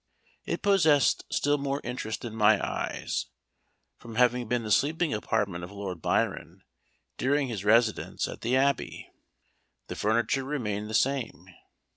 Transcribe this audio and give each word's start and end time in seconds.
It 0.45 0.63
possessed 0.63 1.25
still 1.31 1.59
more 1.59 1.79
interest 1.83 2.25
in 2.25 2.35
my 2.35 2.59
eyes, 2.67 3.27
from 3.99 4.15
having 4.15 4.47
been 4.47 4.63
the 4.63 4.71
sleeping 4.71 5.13
apartment 5.13 5.63
of 5.63 5.71
Lord 5.71 6.01
Byron 6.01 6.63
during 7.19 7.49
his 7.49 7.63
residence 7.63 8.27
at 8.27 8.41
the 8.41 8.55
Abbey. 8.55 9.11
The 9.89 9.95
furniture 9.95 10.43
remained 10.43 10.89
the 10.89 10.95
same. 10.95 11.47